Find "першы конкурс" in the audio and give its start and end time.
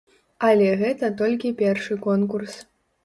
1.63-2.57